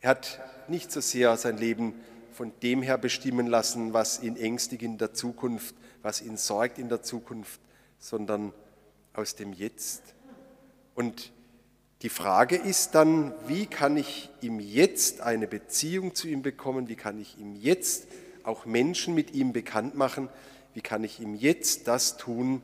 Er 0.02 0.12
hat 0.12 0.40
nicht 0.68 0.92
so 0.92 1.02
sehr 1.02 1.36
sein 1.38 1.58
Leben 1.58 1.94
von 2.34 2.54
dem 2.62 2.82
her 2.82 2.98
bestimmen 2.98 3.48
lassen, 3.48 3.92
was 3.92 4.22
ihn 4.22 4.38
ängstigt 4.38 4.84
in 4.84 4.98
der 4.98 5.14
Zukunft, 5.14 5.76
was 6.02 6.22
ihn 6.22 6.38
sorgt 6.38 6.78
in 6.78 6.88
der 6.88 7.02
Zukunft, 7.02 7.60
sondern 7.98 8.54
aus 9.14 9.36
dem 9.36 9.52
Jetzt. 9.52 10.14
Und 11.00 11.32
die 12.02 12.10
Frage 12.10 12.58
ist 12.58 12.94
dann, 12.94 13.34
wie 13.48 13.68
kann 13.68 13.96
ich 13.96 14.30
im 14.42 14.60
Jetzt 14.60 15.22
eine 15.22 15.48
Beziehung 15.48 16.14
zu 16.14 16.28
ihm 16.28 16.42
bekommen? 16.42 16.90
Wie 16.90 16.98
kann 16.98 17.22
ich 17.22 17.40
im 17.40 17.56
Jetzt 17.56 18.10
auch 18.44 18.66
Menschen 18.66 19.16
mit 19.16 19.34
ihm 19.34 19.54
bekannt 19.54 19.96
machen. 19.96 20.28
Wie 20.74 20.82
kann 20.82 21.06
ich 21.06 21.22
ihm 21.22 21.36
jetzt 21.36 21.88
das 21.88 22.18
tun, 22.18 22.62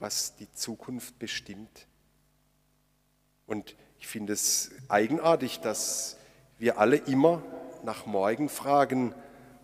was 0.00 0.34
die 0.34 0.50
Zukunft 0.50 1.20
bestimmt? 1.20 1.86
Und 3.46 3.76
ich 4.00 4.08
finde 4.08 4.32
es 4.32 4.72
eigenartig, 4.88 5.60
dass 5.60 6.16
wir 6.58 6.78
alle 6.78 6.96
immer 6.96 7.44
nach 7.84 8.06
morgen 8.06 8.48
fragen 8.48 9.14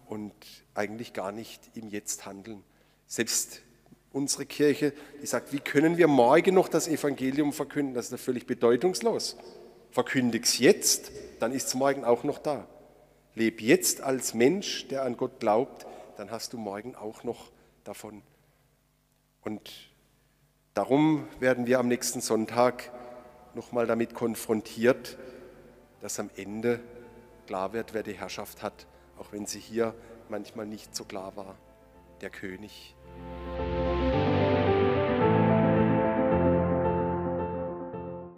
und 0.07 0.33
eigentlich 0.75 1.15
gar 1.15 1.33
nicht 1.33 1.61
im 1.75 1.89
Jetzt 1.89 2.27
handeln. 2.27 2.63
Selbst 3.09 3.63
unsere 4.13 4.47
Kirche, 4.47 4.93
die 5.23 5.27
sagt, 5.27 5.53
wie 5.53 5.61
können 5.61 5.97
wir 5.97 6.09
morgen 6.09 6.55
noch 6.55 6.69
das 6.69 6.89
Evangelium 6.89 7.53
verkünden? 7.53 7.95
Das 7.95 8.07
ist 8.07 8.13
ja 8.13 8.17
völlig 8.19 8.47
bedeutungslos. 8.47 9.37
Verkündig 9.91 10.45
es 10.45 10.59
jetzt, 10.59 11.13
dann 11.41 11.53
ist 11.53 11.69
es 11.69 11.75
morgen 11.75 12.05
auch 12.05 12.25
noch 12.25 12.39
da. 12.39 12.67
Leb 13.35 13.61
jetzt 13.61 14.01
als 14.01 14.35
Mensch, 14.35 14.89
der 14.89 15.05
an 15.05 15.17
Gott 15.17 15.41
glaubt, 15.41 15.87
dann 16.17 16.31
hast 16.31 16.53
du 16.53 16.59
morgen 16.59 16.95
auch 16.95 17.23
noch 17.25 17.51
davon. 17.85 18.23
Und 19.43 19.71
darum 20.75 21.27
werden 21.39 21.67
wir 21.67 21.79
am 21.79 21.89
nächsten 21.89 22.21
Sonntag 22.21 22.91
nochmal 23.55 23.87
damit 23.87 24.15
konfrontiert, 24.15 25.19
dass 26.01 26.19
am 26.19 26.31
Ende 26.37 26.81
klar 27.47 27.73
wird, 27.73 27.95
wer 27.95 28.03
die 28.03 28.13
Herrschaft 28.13 28.63
hat, 28.63 28.87
auch 29.17 29.33
wenn 29.33 29.47
sie 29.47 29.61
hier 29.61 29.95
manchmal 30.29 30.67
nicht 30.67 30.95
so 30.95 31.05
klar 31.05 31.37
war, 31.37 31.57
der 32.21 32.31
König. 32.31 32.95